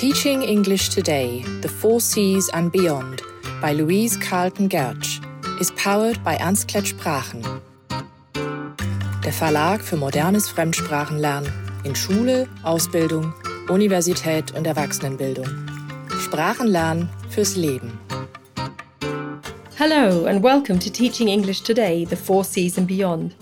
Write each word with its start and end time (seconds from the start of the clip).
Teaching 0.00 0.40
English 0.40 0.88
Today, 0.88 1.44
The 1.60 1.68
Four 1.68 2.00
Seas 2.00 2.48
and 2.54 2.72
Beyond 2.72 3.20
by 3.60 3.74
Louise 3.74 4.16
Carlton 4.16 4.66
Gertsch 4.66 5.20
is 5.60 5.70
powered 5.72 6.24
by 6.24 6.38
Ernst 6.38 6.68
Klett 6.68 6.86
Sprachen. 6.86 7.42
Der 9.22 9.32
Verlag 9.34 9.82
für 9.82 9.98
modernes 9.98 10.48
Fremdsprachenlernen 10.48 11.52
in 11.84 11.94
Schule, 11.94 12.48
Ausbildung, 12.62 13.34
Universität 13.68 14.56
und 14.56 14.66
Erwachsenenbildung. 14.66 15.48
Sprachenlernen 16.24 17.10
fürs 17.28 17.56
Leben. 17.56 18.00
Hello 19.76 20.24
and 20.24 20.42
welcome 20.42 20.78
to 20.78 20.88
Teaching 20.88 21.28
English 21.28 21.62
Today, 21.62 22.06
The 22.08 22.16
Four 22.16 22.44
Seas 22.44 22.78
and 22.78 22.86
Beyond. 22.88 23.34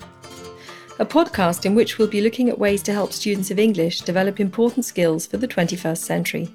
A 0.98 1.06
podcast 1.06 1.64
in 1.64 1.76
which 1.76 1.96
we'll 1.96 2.08
be 2.08 2.20
looking 2.20 2.48
at 2.48 2.58
ways 2.58 2.82
to 2.82 2.92
help 2.92 3.12
students 3.12 3.50
of 3.50 3.58
English 3.58 4.00
develop 4.00 4.40
important 4.40 4.84
skills 4.84 5.26
for 5.26 5.36
the 5.36 5.46
21st 5.46 5.98
century. 5.98 6.48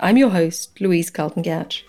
I'm 0.00 0.16
your 0.16 0.30
host, 0.30 0.80
Louise 0.80 1.10
Carlton 1.10 1.42
Gertsch. 1.42 1.82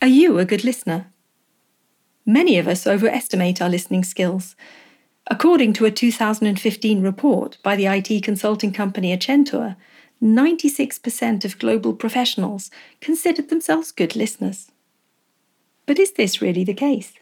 Are 0.00 0.08
you 0.08 0.38
a 0.38 0.44
good 0.44 0.64
listener? 0.64 1.12
Many 2.24 2.58
of 2.58 2.68
us 2.68 2.86
overestimate 2.86 3.60
our 3.60 3.68
listening 3.68 4.04
skills. 4.04 4.54
According 5.28 5.72
to 5.74 5.84
a 5.84 5.90
2015 5.90 7.02
report 7.02 7.58
by 7.62 7.74
the 7.74 7.86
IT 7.86 8.22
consulting 8.22 8.72
company 8.72 9.16
Accenture, 9.16 9.76
96% 10.22 11.44
of 11.44 11.58
global 11.58 11.94
professionals 11.94 12.70
considered 13.00 13.48
themselves 13.48 13.90
good 13.90 14.14
listeners. 14.14 14.71
But 15.92 15.98
is 15.98 16.12
this 16.12 16.40
really 16.40 16.64
the 16.64 16.72
case? 16.72 17.12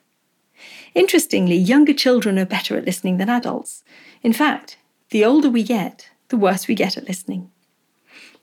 Interestingly, 0.95 1.57
younger 1.57 1.93
children 1.93 2.39
are 2.39 2.47
better 2.47 2.77
at 2.77 2.85
listening 2.85 3.17
than 3.17 3.29
adults. 3.29 3.83
In 4.23 4.33
fact, 4.33 4.79
the 5.09 5.25
older 5.25 5.51
we 5.51 5.65
get, 5.65 6.09
the 6.29 6.37
worse 6.37 6.69
we 6.69 6.77
get 6.77 6.97
at 6.97 7.09
listening. 7.09 7.51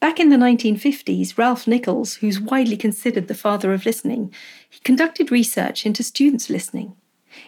Back 0.01 0.19
in 0.19 0.27
the 0.27 0.35
1950s, 0.35 1.37
Ralph 1.37 1.65
Nichols, 1.65 2.15
who's 2.15 2.41
widely 2.41 2.75
considered 2.75 3.29
the 3.29 3.35
father 3.35 3.71
of 3.71 3.85
listening, 3.85 4.33
he 4.69 4.81
conducted 4.81 5.31
research 5.31 5.85
into 5.85 6.03
students 6.03 6.49
listening. 6.49 6.97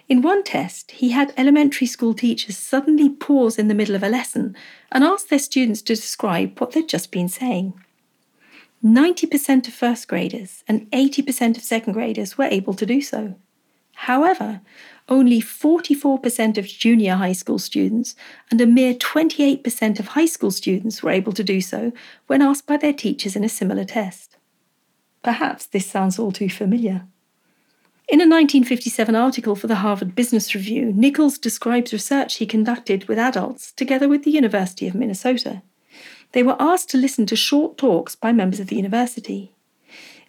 In 0.08 0.22
one 0.22 0.42
test, 0.42 0.92
he 0.92 1.10
had 1.10 1.34
elementary 1.36 1.86
school 1.86 2.14
teachers 2.14 2.58
suddenly 2.58 3.10
pause 3.10 3.60
in 3.60 3.68
the 3.68 3.76
middle 3.76 3.96
of 3.96 4.04
a 4.04 4.08
lesson 4.08 4.56
and 4.90 5.04
ask 5.04 5.28
their 5.28 5.38
students 5.38 5.82
to 5.82 5.96
describe 5.96 6.58
what 6.62 6.72
they'd 6.72 6.88
just 6.88 7.12
been 7.12 7.28
saying. 7.28 7.74
90% 8.84 9.68
of 9.68 9.74
first 9.74 10.08
graders 10.08 10.64
and 10.68 10.90
80% 10.92 11.58
of 11.58 11.64
second 11.64 11.94
graders 11.94 12.38
were 12.38 12.46
able 12.46 12.74
to 12.76 12.86
do 12.86 13.02
so. 13.02 13.36
However, 13.94 14.62
only 15.10 15.42
44% 15.42 16.58
of 16.58 16.66
junior 16.66 17.16
high 17.16 17.34
school 17.34 17.60
students 17.60 18.16
and 18.50 18.62
a 18.62 18.66
mere 18.66 18.94
28% 18.94 20.00
of 20.00 20.08
high 20.10 20.26
school 20.26 20.52
students 20.52 21.04
were 21.04 21.10
able 21.10 21.34
to 21.34 21.44
do 21.44 21.60
so 21.60 21.92
when 22.28 22.42
asked 22.42 22.66
by 22.66 22.78
their 22.78 22.94
teachers 22.94 23.36
in 23.36 23.44
a 23.44 23.50
similar 23.50 23.84
test. 23.84 24.38
Perhaps 25.24 25.66
this 25.66 25.86
sounds 25.86 26.18
all 26.18 26.32
too 26.32 26.50
familiar. 26.50 27.06
In 28.08 28.22
a 28.22 28.24
1957 28.24 29.14
article 29.14 29.56
for 29.56 29.68
the 29.68 29.76
Harvard 29.76 30.16
Business 30.16 30.56
Review, 30.56 30.94
Nichols 30.94 31.38
describes 31.38 31.92
research 31.92 32.36
he 32.36 32.46
conducted 32.46 33.10
with 33.10 33.20
adults 33.20 33.74
together 33.74 34.08
with 34.08 34.24
the 34.24 34.32
University 34.32 34.88
of 34.88 34.96
Minnesota 34.96 35.62
they 36.32 36.44
were 36.44 36.56
asked 36.60 36.90
to 36.90 36.98
listen 36.98 37.26
to 37.28 37.36
short 37.36 37.78
talks 37.78 38.16
by 38.16 38.32
members 38.32 38.60
of 38.60 38.68
the 38.68 38.76
university. 38.76 39.54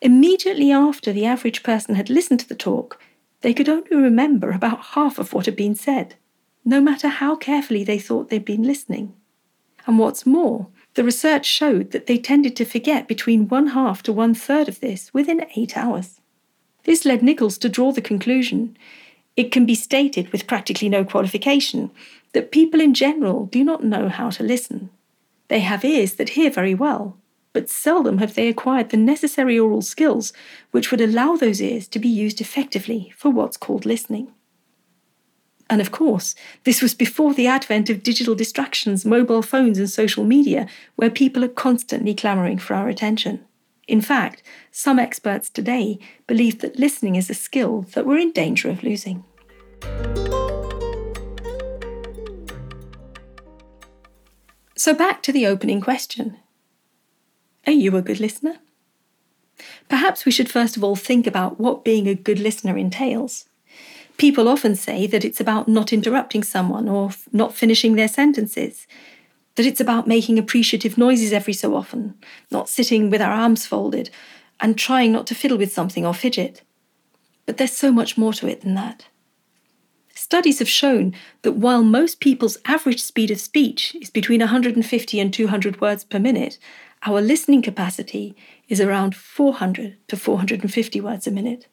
Immediately 0.01 0.73
after 0.73 1.13
the 1.13 1.27
average 1.27 1.63
person 1.63 1.95
had 1.95 2.09
listened 2.09 2.41
to 2.41 2.49
the 2.49 2.55
talk, 2.55 3.01
they 3.43 3.53
could 3.53 3.69
only 3.69 3.97
remember 3.97 4.51
about 4.51 4.87
half 4.95 5.19
of 5.19 5.33
what 5.33 5.47
had 5.47 5.57
been 5.57 5.75
said, 5.75 6.15
no 6.65 6.81
matter 6.81 7.09
how 7.09 7.37
carefully 7.37 7.85
they 7.85 7.99
thought 7.99 8.29
they'd 8.29 8.45
been 8.45 8.63
listening. 8.63 9.15
And 9.87 9.99
what's 9.99 10.27
more, 10.27 10.69
the 10.95 11.05
research 11.05 11.47
showed 11.47 11.91
that 11.93 12.07
they 12.07 12.19
tended 12.19 12.57
to 12.57 12.65
forget 12.65 13.09
between 13.09 13.49
one 13.49 13.69
half 13.69 14.03
to 14.05 14.13
one 14.13 14.35
third 14.35 14.69
of 14.69 14.81
this 14.81 15.13
within 15.15 15.47
eight 15.57 15.77
hours. 15.77 16.21
This 16.85 17.05
led 17.05 17.23
Nichols 17.23 17.59
to 17.59 17.69
draw 17.69 17.93
the 17.93 18.01
conclusion 18.01 18.77
it 19.37 19.53
can 19.53 19.65
be 19.65 19.75
stated 19.75 20.31
with 20.33 20.47
practically 20.47 20.89
no 20.89 21.05
qualification 21.05 21.91
that 22.33 22.53
people 22.53 22.81
in 22.81 22.95
general 22.95 23.47
do 23.47 23.65
not 23.65 23.85
know 23.85 24.09
how 24.09 24.29
to 24.31 24.43
listen. 24.43 24.91
They 25.51 25.61
have 25.61 25.85
ears 25.85 26.15
that 26.15 26.31
hear 26.31 26.49
very 26.49 26.77
well, 26.77 27.19
but 27.53 27.69
seldom 27.69 28.19
have 28.19 28.37
they 28.37 28.47
acquired 28.47 28.91
the 28.91 28.97
necessary 28.97 29.59
oral 29.59 29.83
skills 29.83 30.33
which 30.71 30.93
would 30.93 31.01
allow 31.01 31.35
those 31.35 31.61
ears 31.61 31.89
to 31.89 31.99
be 31.99 32.09
used 32.09 32.41
effectively 32.41 33.13
for 33.17 33.31
what's 33.31 33.57
called 33.57 33.85
listening. 33.85 34.33
And 35.69 35.81
of 35.81 35.91
course, 35.91 36.37
this 36.63 36.81
was 36.81 36.95
before 36.95 37.35
the 37.35 37.49
advent 37.49 37.91
of 37.91 38.05
digital 38.05 38.37
distractions, 38.37 39.05
mobile 39.05 39.43
phones, 39.43 39.77
and 39.79 39.91
social 39.91 40.25
media, 40.25 40.69
where 40.95 41.11
people 41.11 41.45
are 41.45 41.49
constantly 41.49 42.15
clamouring 42.15 42.59
for 42.59 42.75
our 42.75 42.89
attention. 42.89 43.45
In 43.89 44.01
fact, 44.01 44.45
some 44.71 45.01
experts 45.01 45.51
today 45.51 45.99
believe 46.29 46.61
that 46.61 46.79
listening 46.79 47.17
is 47.17 47.29
a 47.29 47.35
skill 47.35 47.83
that 47.95 48.07
we're 48.07 48.19
in 48.19 48.31
danger 48.31 48.71
of 48.71 48.85
losing. 48.85 49.25
So 54.81 54.95
back 54.95 55.23
to 55.25 55.31
the 55.31 55.47
opening 55.47 55.83
question 55.83 56.39
Are 57.67 57.73
you 57.85 57.95
a 57.99 58.01
good 58.01 58.19
listener? 58.19 58.61
Perhaps 59.91 60.25
we 60.25 60.33
should 60.33 60.51
first 60.51 60.75
of 60.75 60.83
all 60.83 60.97
think 60.97 61.27
about 61.27 61.61
what 61.61 61.85
being 61.85 62.09
a 62.09 62.15
good 62.15 62.39
listener 62.39 62.79
entails. 62.79 63.45
People 64.17 64.49
often 64.49 64.75
say 64.75 65.07
that 65.07 65.23
it's 65.23 65.39
about 65.39 65.69
not 65.69 65.93
interrupting 65.93 66.43
someone 66.43 66.89
or 66.89 67.11
not 67.31 67.55
finishing 67.55 67.95
their 67.95 68.09
sentences, 68.09 68.87
that 69.57 69.67
it's 69.67 69.83
about 69.83 70.07
making 70.09 70.39
appreciative 70.39 70.97
noises 70.97 71.35
every 71.35 71.53
so 71.53 71.77
often, 71.77 72.15
not 72.51 72.71
sitting 72.71 73.11
with 73.11 73.21
our 73.21 73.33
arms 73.33 73.67
folded, 73.67 74.09
and 74.61 74.79
trying 74.79 75.13
not 75.13 75.27
to 75.27 75.35
fiddle 75.35 75.59
with 75.59 75.75
something 75.75 76.07
or 76.07 76.15
fidget. 76.15 76.63
But 77.45 77.59
there's 77.59 77.77
so 77.77 77.93
much 77.93 78.17
more 78.17 78.33
to 78.33 78.49
it 78.49 78.63
than 78.63 78.77
that. 78.77 79.09
Studies 80.31 80.61
have 80.61 80.69
shown 80.69 81.13
that 81.43 81.57
while 81.57 81.83
most 81.83 82.21
people's 82.21 82.57
average 82.65 83.03
speed 83.03 83.33
of 83.33 83.41
speech 83.41 83.97
is 84.01 84.11
between 84.11 84.39
150 84.39 85.19
and 85.19 85.35
200 85.35 85.81
words 85.81 86.05
per 86.05 86.21
minute, 86.21 86.57
our 87.05 87.21
listening 87.21 87.63
capacity 87.63 88.37
is 88.69 88.81
around 88.81 89.17
400 89.17 89.97
to 90.07 90.17
450 90.17 91.01
words 91.01 91.27
a 91.27 91.33
minute. 91.33 91.67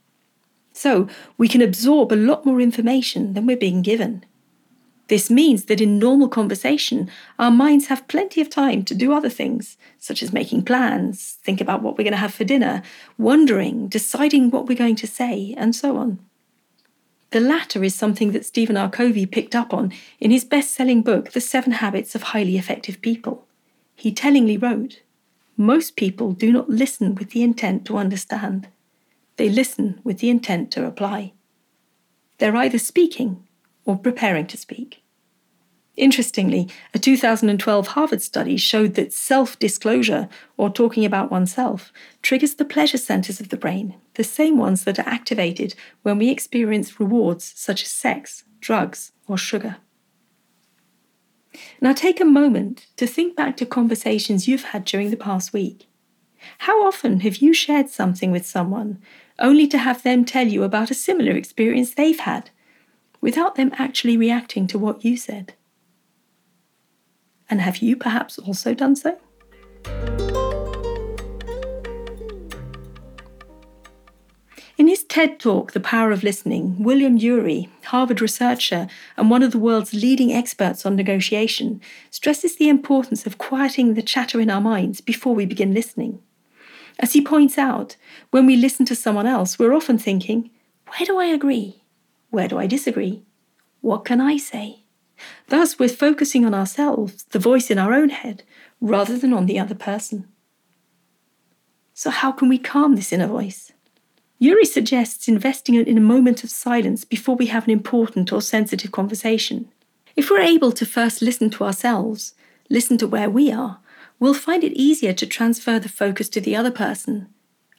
So 0.73 1.07
we 1.37 1.47
can 1.47 1.61
absorb 1.61 2.11
a 2.11 2.15
lot 2.15 2.47
more 2.47 2.59
information 2.59 3.35
than 3.35 3.45
we're 3.45 3.57
being 3.57 3.83
given. 3.83 4.25
This 5.07 5.29
means 5.29 5.65
that 5.65 5.79
in 5.79 5.99
normal 5.99 6.27
conversation, 6.27 7.11
our 7.37 7.51
minds 7.51 7.85
have 7.87 8.07
plenty 8.07 8.41
of 8.41 8.49
time 8.49 8.83
to 8.85 8.95
do 8.95 9.13
other 9.13 9.29
things, 9.29 9.77
such 9.99 10.23
as 10.23 10.33
making 10.33 10.65
plans, 10.65 11.37
think 11.43 11.61
about 11.61 11.83
what 11.83 11.95
we're 11.95 12.05
going 12.05 12.11
to 12.11 12.17
have 12.17 12.33
for 12.33 12.43
dinner, 12.43 12.81
wondering, 13.19 13.87
deciding 13.87 14.49
what 14.49 14.65
we're 14.65 14.75
going 14.75 14.95
to 14.95 15.05
say, 15.05 15.53
and 15.55 15.75
so 15.75 15.95
on. 15.97 16.17
The 17.31 17.39
latter 17.41 17.83
is 17.83 17.93
something 17.93 18.31
that 18.31 18.45
Stephen 18.45 18.77
R. 18.77 18.89
Covey 18.89 19.25
picked 19.25 19.53
up 19.53 19.73
on 19.73 19.91
in 20.19 20.31
his 20.31 20.45
best 20.45 20.71
selling 20.71 21.01
book, 21.01 21.31
The 21.31 21.41
Seven 21.41 21.73
Habits 21.73 22.15
of 22.15 22.23
Highly 22.23 22.57
Effective 22.57 23.01
People. 23.01 23.45
He 23.95 24.13
tellingly 24.13 24.57
wrote 24.57 25.01
Most 25.57 25.97
people 25.97 26.31
do 26.31 26.51
not 26.51 26.69
listen 26.69 27.15
with 27.15 27.31
the 27.31 27.43
intent 27.43 27.85
to 27.87 27.97
understand, 27.97 28.69
they 29.35 29.49
listen 29.49 29.99
with 30.03 30.19
the 30.19 30.29
intent 30.29 30.71
to 30.71 30.81
reply. 30.81 31.33
They're 32.37 32.55
either 32.55 32.79
speaking 32.79 33.43
or 33.85 33.97
preparing 33.97 34.47
to 34.47 34.57
speak. 34.57 35.03
Interestingly, 35.97 36.69
a 36.93 36.99
2012 36.99 37.87
Harvard 37.87 38.21
study 38.21 38.55
showed 38.55 38.93
that 38.93 39.11
self 39.11 39.57
disclosure, 39.57 40.29
or 40.55 40.69
talking 40.69 41.03
about 41.03 41.31
oneself, 41.31 41.91
triggers 42.21 42.53
the 42.53 42.65
pleasure 42.65 42.99
centers 42.99 43.39
of 43.39 43.49
the 43.49 43.57
brain, 43.57 43.95
the 44.13 44.23
same 44.23 44.59
ones 44.59 44.83
that 44.83 44.99
are 44.99 45.09
activated 45.09 45.73
when 46.03 46.19
we 46.19 46.29
experience 46.29 46.99
rewards 46.99 47.51
such 47.55 47.81
as 47.81 47.89
sex, 47.89 48.43
drugs, 48.59 49.11
or 49.27 49.39
sugar. 49.39 49.77
Now 51.81 51.93
take 51.93 52.21
a 52.21 52.25
moment 52.25 52.85
to 52.97 53.07
think 53.07 53.35
back 53.35 53.57
to 53.57 53.65
conversations 53.65 54.47
you've 54.47 54.65
had 54.65 54.85
during 54.85 55.09
the 55.09 55.17
past 55.17 55.51
week. 55.51 55.87
How 56.59 56.85
often 56.85 57.21
have 57.21 57.37
you 57.37 57.53
shared 57.53 57.89
something 57.89 58.29
with 58.29 58.45
someone 58.45 59.01
only 59.39 59.65
to 59.67 59.79
have 59.79 60.03
them 60.03 60.25
tell 60.25 60.47
you 60.47 60.61
about 60.61 60.91
a 60.91 60.93
similar 60.93 61.31
experience 61.31 61.95
they've 61.95 62.19
had, 62.19 62.51
without 63.19 63.55
them 63.55 63.71
actually 63.79 64.15
reacting 64.15 64.67
to 64.67 64.77
what 64.77 65.03
you 65.03 65.17
said? 65.17 65.55
And 67.49 67.61
have 67.61 67.77
you 67.77 67.95
perhaps 67.95 68.37
also 68.37 68.73
done 68.73 68.95
so? 68.95 69.17
In 74.77 74.87
his 74.87 75.03
TED 75.05 75.39
talk, 75.39 75.71
The 75.71 75.79
Power 75.79 76.11
of 76.11 76.23
Listening, 76.23 76.83
William 76.83 77.17
Ury, 77.17 77.67
Harvard 77.85 78.21
researcher 78.21 78.87
and 79.17 79.29
one 79.29 79.41
of 79.41 79.51
the 79.51 79.57
world's 79.57 79.93
leading 79.93 80.31
experts 80.31 80.85
on 80.85 80.95
negotiation, 80.95 81.81
stresses 82.11 82.57
the 82.57 82.69
importance 82.69 83.25
of 83.25 83.39
quieting 83.39 83.95
the 83.95 84.03
chatter 84.03 84.39
in 84.39 84.51
our 84.51 84.61
minds 84.61 85.01
before 85.01 85.33
we 85.33 85.47
begin 85.47 85.73
listening. 85.73 86.21
As 86.99 87.13
he 87.13 87.21
points 87.21 87.57
out, 87.57 87.95
when 88.29 88.45
we 88.45 88.55
listen 88.55 88.85
to 88.85 88.95
someone 88.95 89.25
else, 89.25 89.57
we're 89.57 89.73
often 89.73 89.97
thinking, 89.97 90.51
where 90.87 91.05
do 91.05 91.17
I 91.17 91.25
agree? 91.25 91.81
Where 92.29 92.47
do 92.47 92.59
I 92.59 92.67
disagree? 92.67 93.23
What 93.81 94.05
can 94.05 94.21
I 94.21 94.37
say? 94.37 94.83
Thus, 95.47 95.79
we're 95.79 95.89
focusing 95.89 96.45
on 96.45 96.53
ourselves, 96.53 97.23
the 97.31 97.39
voice 97.39 97.69
in 97.69 97.79
our 97.79 97.93
own 97.93 98.09
head, 98.09 98.43
rather 98.81 99.17
than 99.17 99.33
on 99.33 99.45
the 99.45 99.59
other 99.59 99.75
person. 99.75 100.27
So, 101.93 102.09
how 102.09 102.31
can 102.31 102.49
we 102.49 102.57
calm 102.57 102.95
this 102.95 103.11
inner 103.11 103.27
voice? 103.27 103.71
Ury 104.39 104.65
suggests 104.65 105.27
investing 105.27 105.75
in 105.75 105.97
a 105.97 106.01
moment 106.01 106.43
of 106.43 106.51
silence 106.51 107.03
before 107.03 107.35
we 107.35 107.47
have 107.47 107.63
an 107.63 107.71
important 107.71 108.31
or 108.31 108.41
sensitive 108.41 108.91
conversation. 108.91 109.67
If 110.15 110.29
we're 110.29 110.41
able 110.41 110.71
to 110.73 110.85
first 110.85 111.23
listen 111.23 111.49
to 111.51 111.63
ourselves, 111.63 112.35
listen 112.69 112.97
to 112.99 113.07
where 113.07 113.29
we 113.29 113.51
are, 113.51 113.79
we'll 114.19 114.35
find 114.35 114.63
it 114.63 114.73
easier 114.73 115.13
to 115.13 115.25
transfer 115.25 115.79
the 115.79 115.89
focus 115.89 116.29
to 116.29 116.41
the 116.41 116.55
other 116.55 116.71
person 116.71 117.29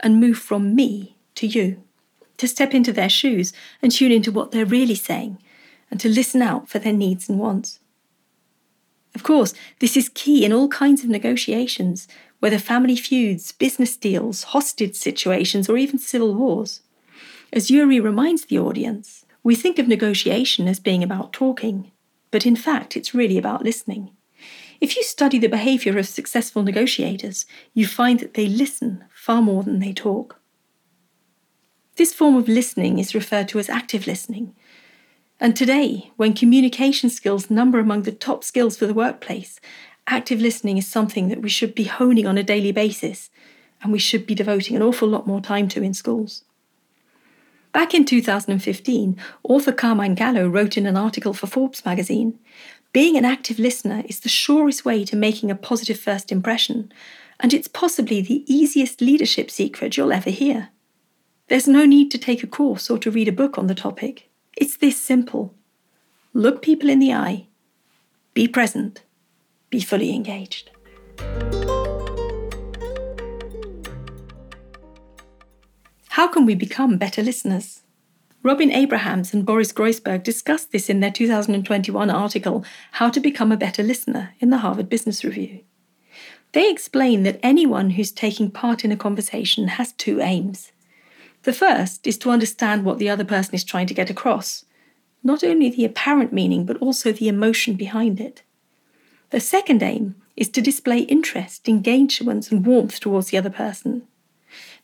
and 0.00 0.20
move 0.20 0.38
from 0.38 0.74
me 0.74 1.16
to 1.36 1.46
you, 1.46 1.82
to 2.38 2.48
step 2.48 2.74
into 2.74 2.92
their 2.92 3.08
shoes 3.08 3.52
and 3.80 3.92
tune 3.92 4.10
into 4.12 4.32
what 4.32 4.50
they're 4.50 4.66
really 4.66 4.94
saying, 4.96 5.38
and 5.90 6.00
to 6.00 6.08
listen 6.08 6.42
out 6.42 6.68
for 6.68 6.78
their 6.78 6.92
needs 6.92 7.28
and 7.28 7.38
wants. 7.38 7.80
Of 9.14 9.22
course, 9.22 9.54
this 9.80 9.96
is 9.96 10.10
key 10.10 10.44
in 10.44 10.52
all 10.52 10.68
kinds 10.68 11.02
of 11.02 11.10
negotiations, 11.10 12.06
whether 12.40 12.58
family 12.58 12.96
feuds, 12.96 13.52
business 13.52 13.96
deals, 13.96 14.44
hostage 14.44 14.94
situations, 14.94 15.68
or 15.68 15.76
even 15.76 15.98
civil 15.98 16.34
wars. 16.34 16.82
As 17.52 17.70
Ury 17.70 17.98
reminds 17.98 18.44
the 18.44 18.58
audience, 18.58 19.24
we 19.42 19.54
think 19.54 19.78
of 19.78 19.88
negotiation 19.88 20.68
as 20.68 20.78
being 20.78 21.02
about 21.02 21.32
talking, 21.32 21.90
but 22.30 22.44
in 22.44 22.56
fact, 22.56 22.96
it's 22.96 23.14
really 23.14 23.38
about 23.38 23.64
listening. 23.64 24.10
If 24.80 24.96
you 24.96 25.02
study 25.02 25.38
the 25.38 25.48
behavior 25.48 25.98
of 25.98 26.06
successful 26.06 26.62
negotiators, 26.62 27.46
you 27.74 27.86
find 27.86 28.20
that 28.20 28.34
they 28.34 28.46
listen 28.46 29.04
far 29.12 29.42
more 29.42 29.62
than 29.62 29.80
they 29.80 29.92
talk. 29.92 30.38
This 31.96 32.14
form 32.14 32.36
of 32.36 32.46
listening 32.46 33.00
is 33.00 33.14
referred 33.14 33.48
to 33.48 33.58
as 33.58 33.68
active 33.68 34.06
listening. 34.06 34.54
And 35.40 35.54
today, 35.54 36.10
when 36.16 36.34
communication 36.34 37.10
skills 37.10 37.50
number 37.50 37.78
among 37.78 38.02
the 38.02 38.12
top 38.12 38.42
skills 38.42 38.76
for 38.76 38.86
the 38.86 38.94
workplace, 38.94 39.60
active 40.06 40.40
listening 40.40 40.78
is 40.78 40.86
something 40.86 41.28
that 41.28 41.42
we 41.42 41.48
should 41.48 41.74
be 41.74 41.84
honing 41.84 42.26
on 42.26 42.38
a 42.38 42.42
daily 42.42 42.72
basis 42.72 43.30
and 43.82 43.92
we 43.92 43.98
should 43.98 44.26
be 44.26 44.34
devoting 44.34 44.74
an 44.74 44.82
awful 44.82 45.08
lot 45.08 45.26
more 45.26 45.40
time 45.40 45.68
to 45.68 45.82
in 45.82 45.94
schools. 45.94 46.44
Back 47.72 47.94
in 47.94 48.04
2015, 48.04 49.16
author 49.44 49.72
Carmine 49.72 50.14
Gallo 50.14 50.48
wrote 50.48 50.76
in 50.76 50.86
an 50.86 50.96
article 50.96 51.34
for 51.34 51.46
Forbes 51.46 51.84
magazine 51.84 52.38
being 52.92 53.16
an 53.16 53.24
active 53.24 53.58
listener 53.58 54.02
is 54.06 54.20
the 54.20 54.28
surest 54.28 54.84
way 54.84 55.04
to 55.04 55.14
making 55.14 55.50
a 55.50 55.54
positive 55.54 56.00
first 56.00 56.32
impression, 56.32 56.90
and 57.38 57.52
it's 57.52 57.68
possibly 57.68 58.22
the 58.22 58.44
easiest 58.52 59.00
leadership 59.00 59.50
secret 59.50 59.96
you'll 59.96 60.12
ever 60.12 60.30
hear. 60.30 60.70
There's 61.48 61.68
no 61.68 61.84
need 61.84 62.10
to 62.12 62.18
take 62.18 62.42
a 62.42 62.46
course 62.46 62.88
or 62.88 62.98
to 62.98 63.10
read 63.10 63.28
a 63.28 63.32
book 63.32 63.58
on 63.58 63.66
the 63.66 63.74
topic. 63.74 64.27
It's 64.60 64.76
this 64.76 65.00
simple 65.00 65.54
look 66.34 66.62
people 66.62 66.90
in 66.90 66.98
the 66.98 67.12
eye, 67.12 67.46
be 68.34 68.48
present, 68.48 69.04
be 69.70 69.78
fully 69.80 70.12
engaged. 70.12 70.70
How 76.08 76.26
can 76.26 76.44
we 76.44 76.56
become 76.56 76.98
better 76.98 77.22
listeners? 77.22 77.82
Robin 78.42 78.72
Abrahams 78.72 79.32
and 79.32 79.46
Boris 79.46 79.72
Groysberg 79.72 80.24
discussed 80.24 80.72
this 80.72 80.90
in 80.90 80.98
their 80.98 81.12
2021 81.12 82.10
article, 82.10 82.64
How 82.90 83.10
to 83.10 83.20
Become 83.20 83.52
a 83.52 83.56
Better 83.56 83.84
Listener, 83.84 84.34
in 84.40 84.50
the 84.50 84.58
Harvard 84.58 84.88
Business 84.88 85.22
Review. 85.22 85.60
They 86.50 86.68
explain 86.68 87.22
that 87.22 87.38
anyone 87.44 87.90
who's 87.90 88.10
taking 88.10 88.50
part 88.50 88.84
in 88.84 88.90
a 88.90 88.96
conversation 88.96 89.68
has 89.68 89.92
two 89.92 90.20
aims. 90.20 90.72
The 91.48 91.54
first 91.54 92.06
is 92.06 92.18
to 92.18 92.30
understand 92.30 92.84
what 92.84 92.98
the 92.98 93.08
other 93.08 93.24
person 93.24 93.54
is 93.54 93.64
trying 93.64 93.86
to 93.86 93.94
get 93.94 94.10
across, 94.10 94.66
not 95.24 95.42
only 95.42 95.70
the 95.70 95.86
apparent 95.86 96.30
meaning, 96.30 96.66
but 96.66 96.76
also 96.76 97.10
the 97.10 97.26
emotion 97.26 97.72
behind 97.72 98.20
it. 98.20 98.42
The 99.30 99.40
second 99.40 99.82
aim 99.82 100.16
is 100.36 100.50
to 100.50 100.60
display 100.60 100.98
interest, 100.98 101.66
engagement, 101.66 102.52
and 102.52 102.66
warmth 102.66 103.00
towards 103.00 103.28
the 103.28 103.38
other 103.38 103.48
person. 103.48 104.06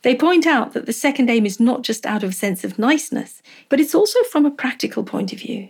They 0.00 0.14
point 0.14 0.46
out 0.46 0.72
that 0.72 0.86
the 0.86 0.94
second 0.94 1.28
aim 1.28 1.44
is 1.44 1.60
not 1.60 1.82
just 1.82 2.06
out 2.06 2.22
of 2.22 2.30
a 2.30 2.32
sense 2.32 2.64
of 2.64 2.78
niceness, 2.78 3.42
but 3.68 3.78
it's 3.78 3.94
also 3.94 4.22
from 4.22 4.46
a 4.46 4.50
practical 4.50 5.04
point 5.04 5.34
of 5.34 5.40
view. 5.40 5.68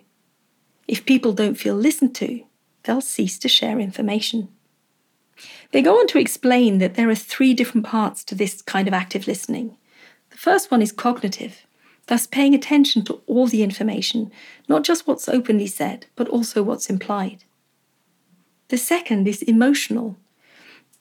If 0.87 1.07
people 1.07 1.33
don't 1.33 1.59
feel 1.59 1.75
listened 1.75 2.15
to, 2.23 2.45
they'll 2.85 3.01
cease 3.01 3.37
to 3.41 3.49
share 3.49 3.81
information. 3.81 4.47
They 5.73 5.83
go 5.83 5.99
on 5.99 6.07
to 6.07 6.21
explain 6.21 6.79
that 6.79 6.95
there 6.95 7.11
are 7.11 7.17
three 7.17 7.53
different 7.53 7.85
parts 7.85 8.23
to 8.27 8.37
this 8.37 8.63
kind 8.63 8.87
of 8.87 8.95
active 8.95 9.27
listening. 9.27 9.77
The 10.35 10.41
first 10.41 10.71
one 10.71 10.83
is 10.83 10.93
cognitive, 10.93 11.65
thus 12.09 12.27
paying 12.27 12.55
attention 12.55 13.05
to 13.05 13.23
all 13.27 13.47
the 13.47 13.63
information, 13.63 14.33
not 14.69 14.83
just 14.83 15.07
what's 15.07 15.29
openly 15.29 15.69
said, 15.69 16.07
but 16.17 16.29
also 16.29 16.63
what's 16.63 16.91
implied. 16.91 17.45
The 18.69 18.77
second 18.77 19.29
is 19.29 19.43
emotional, 19.43 20.17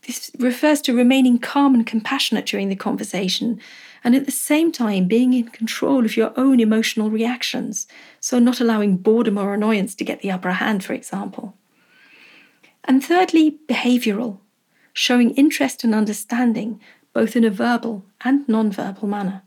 this 0.06 0.32
refers 0.38 0.82
to 0.82 0.96
remaining 0.96 1.40
calm 1.40 1.74
and 1.74 1.88
compassionate 1.88 2.46
during 2.46 2.70
the 2.70 2.76
conversation, 2.76 3.60
and 4.04 4.14
at 4.16 4.26
the 4.26 4.32
same 4.32 4.72
time 4.72 5.08
being 5.08 5.34
in 5.34 5.48
control 5.48 6.06
of 6.06 6.16
your 6.18 6.34
own 6.38 6.60
emotional 6.60 7.10
reactions, 7.10 7.88
so 8.20 8.38
not 8.38 8.60
allowing 8.60 8.98
boredom 8.98 9.38
or 9.38 9.54
annoyance 9.54 9.96
to 9.96 10.04
get 10.04 10.20
the 10.20 10.32
upper 10.32 10.52
hand, 10.52 10.84
for 10.84 10.94
example. 10.94 11.56
And 12.84 13.04
thirdly, 13.04 13.58
behavioral, 13.68 14.40
showing 14.94 15.32
interest 15.32 15.84
and 15.86 15.96
understanding 15.96 16.82
both 17.14 17.36
in 17.36 17.44
a 17.44 17.50
verbal 17.50 18.04
and 18.22 18.48
non-verbal 18.48 19.08
manner. 19.08 19.44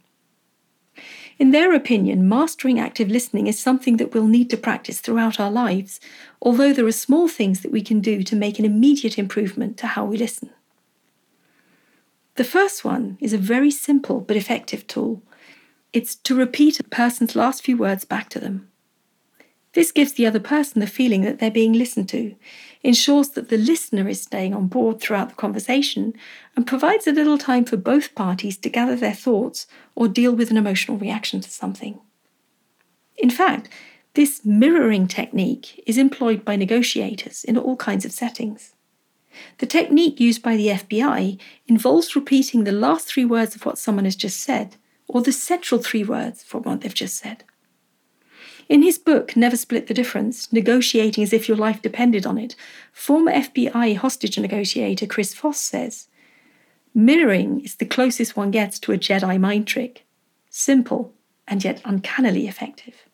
In 1.39 1.51
their 1.51 1.75
opinion, 1.75 2.29
mastering 2.29 2.81
active 2.81 3.11
listening 3.11 3.47
is 3.47 3.59
something 3.59 3.99
that 3.99 4.15
we'll 4.15 4.27
need 4.27 4.49
to 4.51 4.57
practice 4.57 5.01
throughout 5.01 5.39
our 5.39 5.51
lives, 5.51 6.01
although 6.41 6.73
there 6.73 6.87
are 6.87 6.93
small 6.93 7.29
things 7.29 7.61
that 7.61 7.73
we 7.73 7.83
can 7.83 8.01
do 8.01 8.23
to 8.23 8.37
make 8.37 8.59
an 8.59 8.65
immediate 8.65 9.19
improvement 9.19 9.77
to 9.79 9.89
how 9.89 10.07
we 10.07 10.17
listen. 10.17 10.51
The 12.37 12.45
first 12.45 12.85
one 12.85 13.19
is 13.21 13.33
a 13.33 13.39
very 13.39 13.71
simple 13.71 14.21
but 14.21 14.37
effective 14.37 14.87
tool. 14.87 15.23
It's 15.93 16.15
to 16.15 16.35
repeat 16.35 16.81
a 16.81 16.85
person's 16.85 17.37
last 17.37 17.62
few 17.62 17.77
words 17.77 18.05
back 18.05 18.31
to 18.31 18.41
them. 18.41 18.69
This 19.73 19.93
gives 19.93 20.12
the 20.12 20.27
other 20.27 20.41
person 20.41 20.81
the 20.81 20.87
feeling 20.87 21.21
that 21.23 21.39
they're 21.39 21.51
being 21.51 21.75
listened 21.75 22.09
to, 22.11 22.35
ensures 22.82 23.31
that 23.31 23.49
the 23.49 23.58
listener 23.58 24.08
is 24.08 24.23
staying 24.23 24.55
on 24.55 24.69
board 24.69 25.00
throughout 25.00 25.28
the 25.28 25.34
conversation, 25.34 26.14
and 26.55 26.67
provides 26.67 27.06
a 27.06 27.12
little 27.12 27.38
time 27.38 27.64
for 27.64 27.76
both 27.76 28.14
parties 28.14 28.56
to 28.58 28.69
gather 28.69 28.96
their 28.96 29.14
thoughts 29.14 29.67
or 29.94 30.08
deal 30.08 30.34
with 30.34 30.50
an 30.50 30.56
emotional 30.56 30.99
reaction 30.99 31.40
to 31.40 31.50
something. 31.50 32.00
In 33.17 33.31
fact, 33.31 33.69
this 34.14 34.44
mirroring 34.44 35.08
technique 35.08 35.82
is 35.87 35.99
employed 35.99 36.44
by 36.44 36.56
negotiators 36.56 37.44
in 37.44 37.58
all 37.58 37.76
kinds 37.76 38.05
of 38.05 38.12
settings. 38.12 38.75
The 39.59 39.66
technique 39.66 40.18
used 40.18 40.42
by 40.42 40.56
the 40.56 40.68
FBI 40.68 41.38
involves 41.66 42.16
repeating 42.16 42.64
the 42.64 42.73
last 42.73 43.06
three 43.06 43.26
words 43.26 43.54
of 43.54 43.66
what 43.66 43.78
someone 43.78 44.06
has 44.06 44.16
just 44.16 44.40
said, 44.40 44.76
or 45.09 45.21
the 45.21 45.33
central 45.33 45.83
three 45.83 46.04
words 46.04 46.42
from 46.42 46.62
what 46.62 46.80
they've 46.80 46.95
just 46.95 47.16
said. 47.16 47.45
In 48.68 48.82
his 48.82 48.99
book, 48.99 49.37
Never 49.37 49.56
Split 49.56 49.87
the 49.87 49.94
Difference 49.94 50.52
Negotiating 50.52 51.23
as 51.23 51.32
if 51.32 51.49
your 51.49 51.56
life 51.56 51.80
depended 51.82 52.26
on 52.26 52.37
it, 52.37 52.56
former 52.92 53.32
FBI 53.32 53.96
hostage 53.96 54.38
negotiator 54.38 55.06
Chris 55.06 55.35
Voss 55.35 55.58
says 55.58 56.08
Mirroring 56.92 57.61
is 57.61 57.76
the 57.76 57.85
closest 57.85 58.37
one 58.37 58.50
gets 58.50 58.78
to 58.80 58.92
a 58.92 58.99
Jedi 58.99 59.38
mind 59.38 59.66
trick. 59.66 60.04
Simple 60.50 61.12
and 61.46 61.62
yet 61.62 61.80
uncannily 61.85 62.49
effective. 62.49 63.04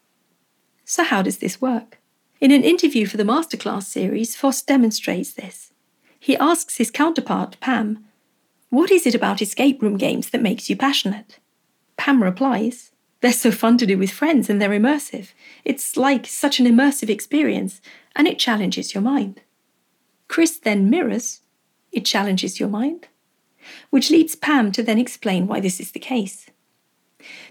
So, 0.85 1.05
how 1.05 1.21
does 1.21 1.39
this 1.39 1.61
work? 1.61 1.99
In 2.41 2.51
an 2.51 2.65
interview 2.65 3.07
for 3.07 3.17
the 3.17 3.25
Masterclass 3.25 3.85
series, 3.85 4.37
Voss 4.37 4.63
demonstrates 4.63 5.33
this. 5.33 5.73
He 6.19 6.37
asks 6.37 6.77
his 6.77 6.91
counterpart, 6.91 7.59
Pam, 7.61 8.05
What 8.71 8.91
is 8.91 9.07
it 9.07 9.15
about 9.15 9.43
escape 9.43 9.83
room 9.83 9.97
games 9.99 10.31
that 10.31 10.41
makes 10.41 10.71
you 10.71 10.77
passionate? 10.77 11.41
Pam 11.97 12.23
replies, 12.23 12.92
they're 13.23 13.33
so 13.33 13.51
fun 13.51 13.79
to 13.79 13.87
do 13.87 13.97
with 13.97 14.11
friends 14.11 14.51
and 14.51 14.61
they're 14.61 14.71
immersive. 14.71 15.29
It's 15.65 15.97
like 15.97 16.27
such 16.27 16.61
an 16.61 16.67
immersive 16.67 17.09
experience 17.09 17.81
and 18.15 18.29
it 18.29 18.39
challenges 18.39 18.95
your 18.95 19.03
mind. 19.03 19.41
Chris 20.29 20.59
then 20.59 20.91
mirrors, 20.91 21.41
it 21.93 22.05
challenges 22.05 22.59
your 22.59 22.69
mind, 22.69 23.09
which 23.91 24.11
leads 24.11 24.35
Pam 24.35 24.73
to 24.73 24.83
then 24.83 24.99
explain 24.99 25.47
why 25.47 25.61
this 25.61 25.79
is 25.79 25.93
the 25.93 26.01
case. 26.01 26.47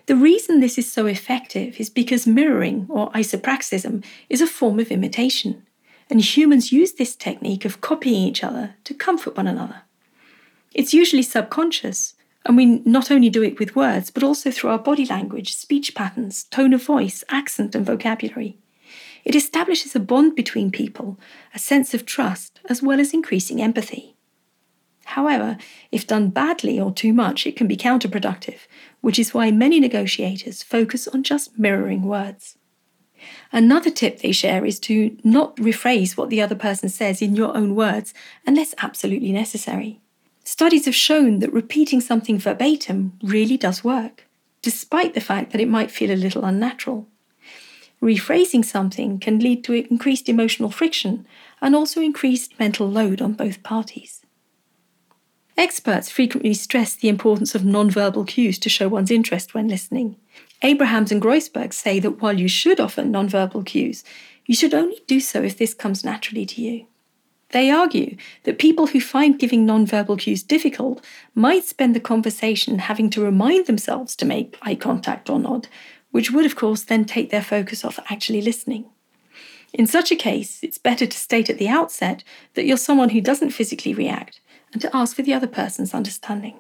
The 0.08 0.16
reason 0.16 0.60
this 0.60 0.78
is 0.78 0.92
so 0.92 1.06
effective 1.06 1.80
is 1.80 1.90
because 1.90 2.28
mirroring, 2.28 2.88
or 2.90 3.10
isopraxism, 3.12 4.04
is 4.30 4.42
a 4.42 4.48
form 4.48 4.80
of 4.80 4.92
imitation, 4.92 5.66
and 6.10 6.20
humans 6.20 6.74
use 6.74 6.94
this 6.94 7.16
technique 7.16 7.64
of 7.64 7.80
copying 7.80 8.28
each 8.28 8.44
other 8.44 8.76
to 8.84 8.94
comfort 8.94 9.38
one 9.38 9.48
another. 9.48 9.84
It's 10.74 10.94
usually 10.94 11.24
subconscious, 11.24 12.16
and 12.46 12.58
we 12.58 12.66
not 12.66 13.12
only 13.12 13.30
do 13.30 13.44
it 13.44 13.60
with 13.60 13.76
words, 13.76 14.10
but 14.10 14.24
also 14.24 14.52
through 14.52 14.72
our 14.72 14.80
body 14.80 15.06
language, 15.06 15.56
speech 15.56 15.94
patterns, 15.94 16.46
tone 16.46 16.74
of 16.74 16.84
voice, 16.84 17.24
accent, 17.30 17.76
and 17.76 17.86
vocabulary. 17.86 18.58
It 19.24 19.36
establishes 19.36 19.96
a 19.96 20.00
bond 20.00 20.36
between 20.36 20.72
people, 20.72 21.20
a 21.54 21.60
sense 21.60 21.94
of 21.94 22.06
trust, 22.06 22.60
as 22.66 22.82
well 22.82 23.00
as 23.00 23.14
increasing 23.14 23.62
empathy. 23.62 24.16
However, 25.06 25.58
if 25.92 26.08
done 26.08 26.30
badly 26.30 26.80
or 26.80 26.92
too 26.92 27.14
much, 27.14 27.46
it 27.46 27.56
can 27.56 27.68
be 27.68 27.78
counterproductive, 27.78 28.60
which 29.02 29.20
is 29.20 29.34
why 29.34 29.52
many 29.52 29.80
negotiators 29.80 30.64
focus 30.64 31.08
on 31.08 31.24
just 31.24 31.60
mirroring 31.60 32.04
words. 32.04 32.58
Another 33.52 33.92
tip 33.92 34.20
they 34.20 34.32
share 34.32 34.66
is 34.66 34.80
to 34.80 35.18
not 35.24 35.56
rephrase 35.58 36.18
what 36.18 36.30
the 36.30 36.42
other 36.42 36.56
person 36.56 36.90
says 36.90 37.22
in 37.22 37.36
your 37.36 37.56
own 37.56 37.76
words 37.76 38.14
unless 38.48 38.74
absolutely 38.80 39.32
necessary. 39.32 40.02
Studies 40.52 40.84
have 40.84 40.94
shown 40.94 41.40
that 41.40 41.54
repeating 41.54 42.02
something 42.02 42.38
verbatim 42.38 43.18
really 43.24 43.56
does 43.56 43.86
work, 43.86 44.28
despite 44.62 45.14
the 45.14 45.22
fact 45.22 45.54
that 45.54 45.62
it 45.62 45.70
might 45.70 45.90
feel 45.90 46.12
a 46.12 46.24
little 46.24 46.44
unnatural. 46.44 47.08
Rephrasing 48.02 48.66
something 48.66 49.18
can 49.18 49.40
lead 49.40 49.64
to 49.64 49.72
increased 49.90 50.28
emotional 50.28 50.70
friction 50.70 51.26
and 51.62 51.74
also 51.74 52.02
increased 52.02 52.60
mental 52.60 52.86
load 52.86 53.22
on 53.22 53.32
both 53.32 53.64
parties. 53.64 54.26
Experts 55.58 56.10
frequently 56.10 56.54
stress 56.54 56.96
the 56.96 57.08
importance 57.08 57.56
of 57.56 57.62
nonverbal 57.62 58.28
cues 58.28 58.60
to 58.60 58.68
show 58.68 58.90
one's 58.90 59.10
interest 59.10 59.54
when 59.54 59.70
listening. 59.70 60.18
Abrahams 60.64 61.14
and 61.14 61.22
Groysberg 61.22 61.72
say 61.72 61.98
that 62.02 62.22
while 62.22 62.38
you 62.38 62.50
should 62.50 62.82
offer 62.82 63.04
nonverbal 63.04 63.66
cues, 63.66 64.04
you 64.46 64.54
should 64.54 64.74
only 64.74 65.00
do 65.08 65.22
so 65.22 65.42
if 65.42 65.58
this 65.58 65.74
comes 65.74 66.04
naturally 66.04 66.46
to 66.46 66.62
you. 66.62 66.88
They 67.52 67.70
argue 67.70 68.16
that 68.44 68.60
people 68.60 68.88
who 68.88 69.02
find 69.02 69.38
giving 69.38 69.66
nonverbal 69.66 70.20
cues 70.20 70.42
difficult 70.44 71.04
might 71.36 71.66
spend 71.66 71.96
the 71.96 72.00
conversation 72.00 72.80
having 72.80 73.10
to 73.12 73.24
remind 73.24 73.68
themselves 73.68 74.16
to 74.18 74.26
make 74.26 74.58
eye 74.62 74.76
contact 74.76 75.30
or 75.30 75.40
nod, 75.40 75.68
which 76.12 76.32
would, 76.32 76.46
of 76.46 76.56
course, 76.56 76.84
then 76.84 77.06
take 77.06 77.30
their 77.30 77.44
focus 77.44 77.84
off 77.84 78.00
actually 78.10 78.42
listening. 78.42 78.86
In 79.74 79.88
such 79.88 80.12
a 80.12 80.18
case, 80.18 80.60
it's 80.64 80.78
better 80.78 81.06
to 81.06 81.18
state 81.18 81.50
at 81.50 81.58
the 81.58 81.70
outset 81.70 82.24
that 82.56 82.66
you're 82.66 82.78
someone 82.78 83.10
who 83.10 83.22
doesn't 83.22 83.52
physically 83.52 83.94
react 83.94 84.42
and 84.74 84.82
to 84.82 84.96
ask 84.96 85.16
for 85.16 85.22
the 85.22 85.34
other 85.34 85.48
person's 85.48 85.94
understanding. 85.94 86.58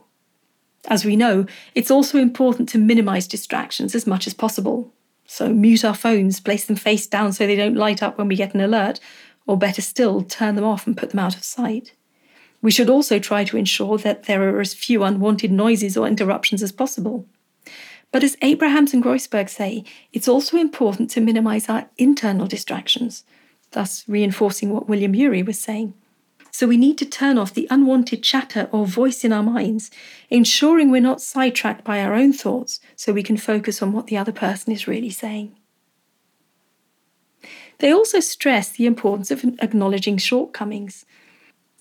As 0.88 1.06
we 1.06 1.16
know, 1.16 1.46
it's 1.76 1.92
also 1.92 2.18
important 2.18 2.68
to 2.70 2.78
minimize 2.78 3.28
distractions 3.28 3.96
as 3.96 4.08
much 4.08 4.28
as 4.28 4.34
possible. 4.34 4.92
So, 5.26 5.50
mute 5.50 5.86
our 5.86 5.94
phones, 5.94 6.40
place 6.40 6.66
them 6.66 6.76
face 6.76 7.08
down 7.08 7.32
so 7.32 7.46
they 7.46 7.56
don't 7.56 7.76
light 7.76 8.02
up 8.04 8.18
when 8.18 8.28
we 8.28 8.36
get 8.36 8.54
an 8.54 8.62
alert, 8.62 9.00
or 9.52 9.58
better 9.58 9.82
still, 9.82 10.22
turn 10.22 10.56
them 10.56 10.64
off 10.64 10.88
and 10.88 10.96
put 10.96 11.10
them 11.10 11.20
out 11.20 11.36
of 11.36 11.44
sight. 11.44 11.92
We 12.62 12.72
should 12.72 12.90
also 12.90 13.20
try 13.20 13.44
to 13.44 13.58
ensure 13.58 13.98
that 13.98 14.24
there 14.24 14.42
are 14.48 14.62
as 14.62 14.74
few 14.74 15.04
unwanted 15.04 15.52
noises 15.52 15.98
or 15.98 16.08
interruptions 16.08 16.64
as 16.64 16.72
possible. 16.72 17.26
But 18.14 18.24
as 18.24 18.38
Abrahams 18.42 18.94
and 18.94 19.04
Groysberg 19.04 19.50
say, 19.50 19.84
it's 20.14 20.30
also 20.30 20.56
important 20.56 21.10
to 21.12 21.22
minimize 21.22 21.68
our 21.68 21.90
internal 21.98 22.48
distractions, 22.48 23.26
thus 23.72 24.06
reinforcing 24.08 24.70
what 24.70 24.88
William 24.88 25.14
Ury 25.14 25.44
was 25.44 25.60
saying. 25.60 25.96
So 26.50 26.66
we 26.66 26.78
need 26.78 26.98
to 27.00 27.06
turn 27.06 27.38
off 27.38 27.54
the 27.54 27.68
unwanted 27.70 28.24
chatter 28.24 28.70
or 28.72 28.86
voice 28.86 29.26
in 29.26 29.34
our 29.34 29.44
minds, 29.44 29.92
ensuring 30.30 30.92
we're 30.92 31.02
not 31.02 31.22
sidetracked 31.22 31.84
by 31.84 32.00
our 32.00 32.14
own 32.14 32.32
thoughts 32.32 32.80
so 32.96 33.12
we 33.12 33.24
can 33.24 33.36
focus 33.36 33.82
on 33.82 33.92
what 33.92 34.08
the 34.08 34.18
other 34.18 34.32
person 34.32 34.72
is 34.72 34.88
really 34.88 35.10
saying. 35.10 35.58
They 37.82 37.92
also 37.92 38.20
stress 38.20 38.70
the 38.70 38.86
importance 38.86 39.32
of 39.32 39.44
acknowledging 39.60 40.18
shortcomings. 40.18 41.04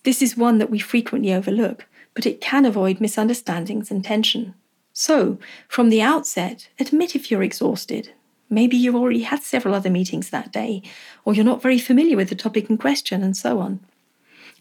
This 0.03 0.23
is 0.23 0.35
one 0.35 0.57
that 0.57 0.71
we 0.71 0.79
frequently 0.79 1.31
overlook, 1.31 1.87
but 2.15 2.25
it 2.25 2.41
can 2.41 2.65
avoid 2.65 3.03
misunderstandings 3.03 3.91
and 3.91 4.03
tension. 4.03 4.55
So, 4.95 5.39
from 5.69 5.91
the 5.91 6.01
outset, 6.01 6.71
admit 6.79 7.15
if 7.15 7.31
you're 7.31 7.43
exhausted. 7.43 8.15
Maybe 8.49 8.79
you've 8.79 8.97
already 8.97 9.25
had 9.25 9.43
several 9.43 9.75
other 9.75 9.91
meetings 9.91 10.31
that 10.31 10.51
day, 10.53 10.83
or 11.27 11.35
you're 11.35 11.45
not 11.45 11.61
very 11.61 11.79
familiar 11.79 12.17
with 12.17 12.31
the 12.31 12.35
topic 12.35 12.71
in 12.71 12.79
question, 12.79 13.23
and 13.23 13.37
so 13.37 13.59
on. 13.59 13.81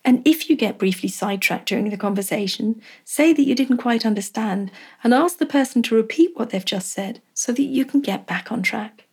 And 0.03 0.27
if 0.27 0.50
you 0.50 0.58
get 0.58 0.77
briefly 0.77 1.08
sidetracked 1.08 1.69
during 1.69 1.89
the 1.89 1.96
conversation, 1.96 2.81
say 3.05 3.31
that 3.31 3.43
you 3.43 3.55
didn't 3.55 3.77
quite 3.77 4.05
understand 4.05 4.72
and 5.05 5.13
ask 5.13 5.38
the 5.38 5.46
person 5.46 5.84
to 5.84 5.96
repeat 5.96 6.31
what 6.36 6.50
they've 6.50 6.65
just 6.65 6.91
said 6.91 7.22
so 7.34 7.53
that 7.53 7.63
you 7.63 7.86
can 7.86 8.01
get 8.01 8.27
back 8.27 8.51
on 8.51 8.62
track. 8.62 9.05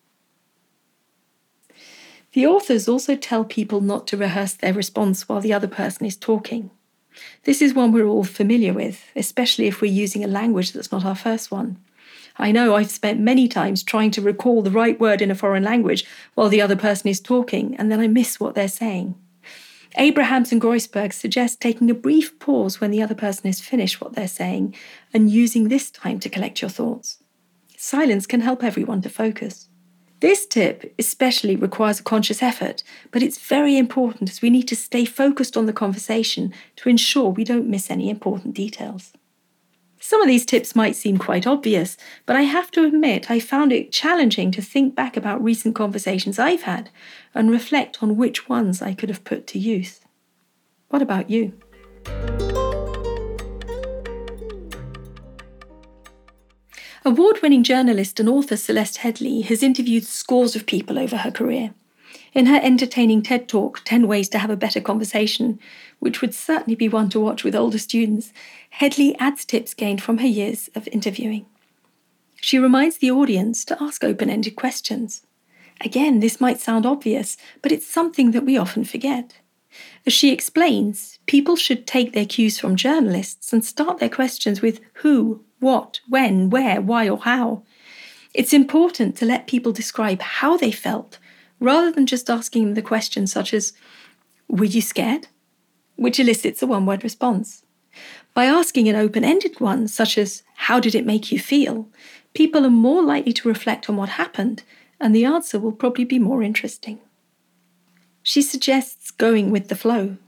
The 2.36 2.46
authors 2.46 2.86
also 2.86 3.16
tell 3.16 3.46
people 3.46 3.80
not 3.80 4.06
to 4.08 4.16
rehearse 4.18 4.52
their 4.52 4.74
response 4.74 5.26
while 5.26 5.40
the 5.40 5.54
other 5.54 5.66
person 5.66 6.04
is 6.04 6.18
talking. 6.18 6.70
This 7.44 7.62
is 7.62 7.72
one 7.72 7.92
we're 7.92 8.04
all 8.06 8.24
familiar 8.24 8.74
with, 8.74 9.02
especially 9.16 9.68
if 9.68 9.80
we're 9.80 9.90
using 9.90 10.22
a 10.22 10.26
language 10.28 10.72
that's 10.72 10.92
not 10.92 11.06
our 11.06 11.14
first 11.14 11.50
one. 11.50 11.78
I 12.36 12.52
know 12.52 12.74
I've 12.74 12.90
spent 12.90 13.20
many 13.20 13.48
times 13.48 13.82
trying 13.82 14.10
to 14.10 14.20
recall 14.20 14.60
the 14.60 14.70
right 14.70 15.00
word 15.00 15.22
in 15.22 15.30
a 15.30 15.34
foreign 15.34 15.62
language 15.62 16.04
while 16.34 16.50
the 16.50 16.60
other 16.60 16.76
person 16.76 17.08
is 17.08 17.20
talking, 17.20 17.74
and 17.76 17.90
then 17.90 18.00
I 18.00 18.06
miss 18.06 18.38
what 18.38 18.54
they're 18.54 18.68
saying. 18.68 19.14
Abrahams 19.96 20.52
and 20.52 20.60
Groysberg 20.60 21.14
suggest 21.14 21.62
taking 21.62 21.90
a 21.90 21.94
brief 21.94 22.38
pause 22.38 22.82
when 22.82 22.90
the 22.90 23.00
other 23.00 23.14
person 23.14 23.46
has 23.46 23.62
finished 23.62 24.02
what 24.02 24.12
they're 24.12 24.28
saying 24.28 24.74
and 25.14 25.30
using 25.30 25.68
this 25.68 25.90
time 25.90 26.20
to 26.20 26.28
collect 26.28 26.60
your 26.60 26.68
thoughts. 26.68 27.16
Silence 27.78 28.26
can 28.26 28.42
help 28.42 28.62
everyone 28.62 29.00
to 29.00 29.08
focus. 29.08 29.70
This 30.20 30.46
tip 30.46 30.94
especially 30.99 31.56
requires 31.56 32.00
a 32.00 32.04
conscious 32.04 32.42
effort, 32.42 32.82
but 33.11 33.23
it's 33.23 33.38
very 33.38 33.76
important 33.76 34.30
as 34.30 34.40
we 34.40 34.49
need 34.49 34.66
to 34.68 34.76
stay 34.76 35.04
focused 35.04 35.56
on 35.56 35.66
the 35.66 35.73
conversation 35.75 36.54
to 36.76 36.88
ensure 36.88 37.28
we 37.30 37.44
don't 37.44 37.68
miss 37.68 37.90
any 37.90 38.08
important 38.08 38.54
details. 38.54 39.12
Some 40.00 40.23
of 40.23 40.28
these 40.28 40.46
tips 40.46 40.76
might 40.76 40.96
seem 40.96 41.18
quite 41.18 41.46
obvious, 41.46 41.96
but 42.26 42.37
I 42.37 42.42
have 42.42 42.70
to 42.73 42.85
admit 42.85 43.30
I 43.30 43.40
found 43.40 43.73
it 43.73 43.92
challenging 43.92 44.50
to 44.52 44.62
think 44.62 44.94
back 44.94 45.16
about 45.16 45.42
recent 45.42 45.75
conversations 45.75 46.38
I've 46.38 46.62
had 46.62 46.90
and 47.35 47.50
reflect 47.50 48.02
on 48.02 48.16
which 48.16 48.49
ones 48.49 48.80
I 48.80 48.94
could 48.94 49.08
have 49.08 49.25
put 49.25 49.46
to 49.49 49.58
use. 49.58 50.00
What 50.88 51.02
about 51.02 51.28
you? 51.28 51.52
Award 57.06 57.40
winning 57.40 57.62
journalist 57.62 58.18
and 58.18 58.28
author 58.28 58.56
Celeste 58.56 58.98
Headlee 58.98 59.44
has 59.44 59.62
interviewed 59.62 60.04
scores 60.04 60.56
of 60.56 60.66
people 60.66 60.98
over 60.98 61.18
her 61.18 61.30
career. 61.30 61.72
In 62.34 62.46
her 62.46 62.58
entertaining 62.60 63.22
TED 63.22 63.48
talk, 63.48 63.82
10 63.84 64.08
Ways 64.08 64.28
to 64.30 64.38
Have 64.38 64.50
a 64.50 64.56
Better 64.56 64.80
Conversation, 64.80 65.60
which 66.00 66.20
would 66.20 66.34
certainly 66.34 66.75
be 66.75 66.88
one 66.88 67.08
to 67.10 67.20
watch 67.20 67.44
with 67.44 67.54
older 67.54 67.78
students, 67.78 68.32
Headlee 68.80 69.14
adds 69.20 69.44
tips 69.44 69.72
gained 69.72 70.02
from 70.02 70.18
her 70.18 70.26
years 70.26 70.68
of 70.75 70.88
interviewing. 70.88 71.46
She 72.40 72.58
reminds 72.58 72.98
the 72.98 73.12
audience 73.12 73.64
to 73.66 73.80
ask 73.80 74.02
open 74.02 74.28
ended 74.28 74.56
questions. 74.56 75.25
Again, 75.82 76.18
this 76.18 76.40
might 76.40 76.58
sound 76.58 76.84
obvious, 76.84 77.36
but 77.62 77.70
it's 77.70 77.86
something 77.86 78.32
that 78.32 78.44
we 78.44 78.58
often 78.58 78.82
forget. 78.82 79.38
As 80.04 80.12
she 80.12 80.32
explains, 80.32 81.20
people 81.26 81.54
should 81.54 81.86
take 81.86 82.14
their 82.14 82.26
cues 82.26 82.58
from 82.58 82.75
journalists 82.75 83.52
and 83.52 83.64
start 83.64 83.98
their 83.98 84.08
questions 84.08 84.60
with 84.60 84.80
who, 84.94 85.44
what, 85.60 86.00
when, 86.08 86.50
where, 86.50 86.80
why, 86.80 87.08
or 87.08 87.18
how. 87.18 87.62
It's 88.34 88.52
important 88.52 89.16
to 89.16 89.25
let 89.25 89.46
people 89.46 89.72
describe 89.72 90.20
how 90.20 90.56
they 90.56 90.70
felt 90.70 91.18
rather 91.60 91.90
than 91.90 92.06
just 92.06 92.28
asking 92.28 92.64
them 92.64 92.75
the 92.75 92.82
questions 92.82 93.32
such 93.32 93.54
as, 93.54 93.72
Were 94.48 94.64
you 94.64 94.80
scared? 94.80 95.28
which 95.96 96.20
elicits 96.20 96.62
a 96.62 96.66
one 96.66 96.84
word 96.84 97.02
response. 97.02 97.62
By 98.34 98.44
asking 98.44 98.86
an 98.88 98.96
open 98.96 99.25
ended 99.25 99.60
one, 99.60 99.88
such 99.88 100.18
as, 100.18 100.42
How 100.56 100.78
did 100.78 100.94
it 100.94 101.06
make 101.06 101.32
you 101.32 101.38
feel? 101.38 101.88
people 102.36 102.66
are 102.66 102.70
more 102.70 103.02
likely 103.02 103.32
to 103.32 103.48
reflect 103.48 103.88
on 103.88 103.96
what 103.96 104.10
happened, 104.10 104.62
and 105.00 105.14
the 105.16 105.25
answer 105.25 105.58
will 105.58 105.72
probably 105.72 106.04
be 106.04 106.18
more 106.18 106.42
interesting. 106.42 107.00
She 108.22 108.42
suggests 108.42 109.10
going 109.10 109.50
with 109.50 109.68
the 109.68 109.75
flow. 109.75 110.18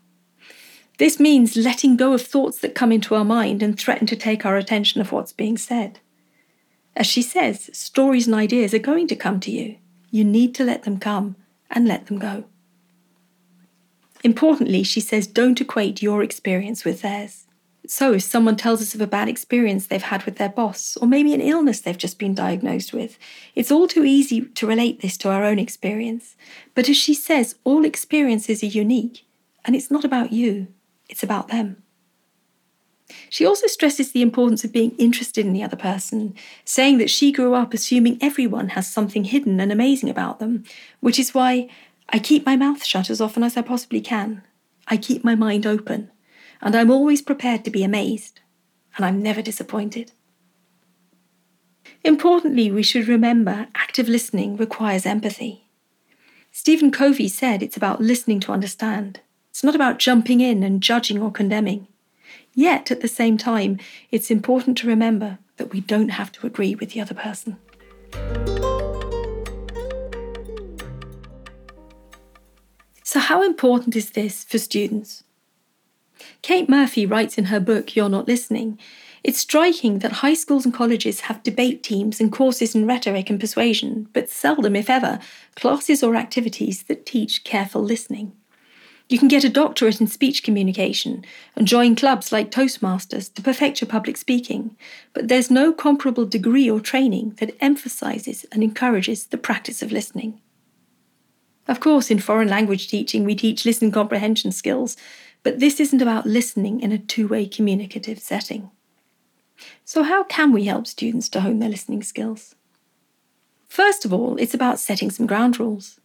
This 0.98 1.20
means 1.20 1.56
letting 1.56 1.96
go 1.96 2.12
of 2.12 2.22
thoughts 2.22 2.58
that 2.58 2.74
come 2.74 2.90
into 2.90 3.14
our 3.14 3.24
mind 3.24 3.62
and 3.62 3.78
threaten 3.78 4.06
to 4.08 4.16
take 4.16 4.44
our 4.44 4.56
attention 4.56 5.00
of 5.00 5.12
what's 5.12 5.32
being 5.32 5.56
said. 5.56 6.00
As 6.96 7.06
she 7.06 7.22
says, 7.22 7.70
stories 7.72 8.26
and 8.26 8.34
ideas 8.34 8.74
are 8.74 8.80
going 8.80 9.06
to 9.06 9.16
come 9.16 9.38
to 9.40 9.52
you. 9.52 9.76
You 10.10 10.24
need 10.24 10.56
to 10.56 10.64
let 10.64 10.82
them 10.82 10.98
come 10.98 11.36
and 11.70 11.86
let 11.86 12.06
them 12.06 12.18
go. 12.18 12.44
Importantly, 14.24 14.82
she 14.82 15.00
says 15.00 15.28
don't 15.28 15.60
equate 15.60 16.02
your 16.02 16.24
experience 16.24 16.84
with 16.84 17.02
theirs. 17.02 17.44
So, 17.86 18.14
if 18.14 18.22
someone 18.22 18.56
tells 18.56 18.82
us 18.82 18.94
of 18.94 19.00
a 19.00 19.06
bad 19.06 19.28
experience 19.28 19.86
they've 19.86 20.02
had 20.02 20.24
with 20.24 20.36
their 20.36 20.48
boss, 20.48 20.96
or 20.98 21.06
maybe 21.06 21.32
an 21.32 21.40
illness 21.40 21.80
they've 21.80 21.96
just 21.96 22.18
been 22.18 22.34
diagnosed 22.34 22.92
with, 22.92 23.16
it's 23.54 23.70
all 23.70 23.86
too 23.86 24.04
easy 24.04 24.42
to 24.42 24.66
relate 24.66 25.00
this 25.00 25.16
to 25.18 25.30
our 25.30 25.44
own 25.44 25.58
experience. 25.58 26.36
But 26.74 26.88
as 26.88 26.98
she 26.98 27.14
says, 27.14 27.54
all 27.64 27.86
experiences 27.86 28.62
are 28.62 28.66
unique, 28.66 29.24
and 29.64 29.74
it's 29.74 29.90
not 29.90 30.04
about 30.04 30.32
you, 30.32 30.66
it's 31.08 31.22
about 31.22 31.48
them. 31.48 31.82
She 33.30 33.46
also 33.46 33.66
stresses 33.66 34.12
the 34.12 34.22
importance 34.22 34.64
of 34.64 34.72
being 34.72 34.90
interested 34.92 35.46
in 35.46 35.52
the 35.52 35.62
other 35.62 35.76
person, 35.76 36.34
saying 36.64 36.98
that 36.98 37.10
she 37.10 37.32
grew 37.32 37.54
up 37.54 37.72
assuming 37.72 38.18
everyone 38.20 38.70
has 38.70 38.92
something 38.92 39.24
hidden 39.24 39.60
and 39.60 39.72
amazing 39.72 40.10
about 40.10 40.38
them, 40.38 40.64
which 41.00 41.18
is 41.18 41.34
why 41.34 41.68
I 42.10 42.18
keep 42.18 42.44
my 42.44 42.56
mouth 42.56 42.84
shut 42.84 43.10
as 43.10 43.20
often 43.20 43.42
as 43.42 43.56
I 43.56 43.62
possibly 43.62 44.00
can. 44.00 44.42
I 44.86 44.96
keep 44.96 45.24
my 45.24 45.34
mind 45.34 45.66
open, 45.66 46.10
and 46.60 46.74
I'm 46.74 46.90
always 46.90 47.22
prepared 47.22 47.64
to 47.64 47.70
be 47.70 47.82
amazed, 47.82 48.40
and 48.96 49.04
I'm 49.04 49.22
never 49.22 49.42
disappointed. 49.42 50.12
Importantly, 52.04 52.70
we 52.70 52.82
should 52.82 53.08
remember 53.08 53.68
active 53.74 54.08
listening 54.08 54.56
requires 54.56 55.06
empathy. 55.06 55.68
Stephen 56.52 56.90
Covey 56.90 57.28
said 57.28 57.62
it's 57.62 57.76
about 57.76 58.00
listening 58.00 58.40
to 58.40 58.52
understand. 58.52 59.20
It's 59.50 59.64
not 59.64 59.74
about 59.74 59.98
jumping 59.98 60.40
in 60.40 60.62
and 60.62 60.82
judging 60.82 61.20
or 61.20 61.30
condemning. 61.30 61.86
Yet, 62.54 62.90
at 62.90 63.00
the 63.00 63.08
same 63.08 63.36
time, 63.36 63.78
it's 64.10 64.30
important 64.30 64.78
to 64.78 64.86
remember 64.86 65.38
that 65.56 65.72
we 65.72 65.80
don't 65.80 66.10
have 66.10 66.32
to 66.32 66.46
agree 66.46 66.74
with 66.74 66.90
the 66.90 67.00
other 67.00 67.14
person. 67.14 67.56
So, 73.02 73.20
how 73.20 73.42
important 73.42 73.96
is 73.96 74.10
this 74.10 74.44
for 74.44 74.58
students? 74.58 75.24
Kate 76.42 76.68
Murphy 76.68 77.06
writes 77.06 77.38
in 77.38 77.46
her 77.46 77.60
book, 77.60 77.96
You're 77.96 78.08
Not 78.08 78.28
Listening 78.28 78.78
it's 79.24 79.40
striking 79.40 79.98
that 79.98 80.12
high 80.12 80.34
schools 80.34 80.64
and 80.64 80.72
colleges 80.72 81.20
have 81.20 81.42
debate 81.42 81.82
teams 81.82 82.20
and 82.20 82.32
courses 82.32 82.74
in 82.74 82.86
rhetoric 82.86 83.28
and 83.28 83.40
persuasion, 83.40 84.08
but 84.12 84.30
seldom, 84.30 84.76
if 84.76 84.88
ever, 84.88 85.18
classes 85.56 86.02
or 86.02 86.14
activities 86.14 86.84
that 86.84 87.04
teach 87.04 87.44
careful 87.44 87.82
listening. 87.82 88.32
You 89.08 89.18
can 89.18 89.28
get 89.28 89.44
a 89.44 89.48
doctorate 89.48 90.02
in 90.02 90.06
speech 90.06 90.42
communication 90.42 91.24
and 91.56 91.66
join 91.66 91.96
clubs 91.96 92.30
like 92.30 92.50
Toastmasters 92.50 93.32
to 93.34 93.42
perfect 93.42 93.80
your 93.80 93.88
public 93.88 94.18
speaking, 94.18 94.76
but 95.14 95.28
there's 95.28 95.50
no 95.50 95.72
comparable 95.72 96.26
degree 96.26 96.68
or 96.68 96.78
training 96.78 97.36
that 97.40 97.56
emphasizes 97.60 98.44
and 98.52 98.62
encourages 98.62 99.26
the 99.26 99.38
practice 99.38 99.80
of 99.80 99.92
listening. 99.92 100.40
Of 101.66 101.80
course, 101.80 102.10
in 102.10 102.18
foreign 102.18 102.48
language 102.48 102.88
teaching, 102.88 103.24
we 103.24 103.34
teach 103.34 103.64
listen 103.64 103.90
comprehension 103.90 104.52
skills, 104.52 104.96
but 105.42 105.58
this 105.58 105.80
isn't 105.80 106.02
about 106.02 106.26
listening 106.26 106.80
in 106.80 106.92
a 106.92 106.98
two 106.98 107.28
way 107.28 107.46
communicative 107.46 108.18
setting. 108.18 108.70
So, 109.84 110.02
how 110.02 110.24
can 110.24 110.52
we 110.52 110.64
help 110.64 110.86
students 110.86 111.28
to 111.30 111.40
hone 111.40 111.60
their 111.60 111.68
listening 111.70 112.02
skills? 112.02 112.54
First 113.68 114.04
of 114.04 114.12
all, 114.12 114.36
it's 114.36 114.54
about 114.54 114.78
setting 114.78 115.10
some 115.10 115.26
ground 115.26 115.58
rules. 115.58 115.98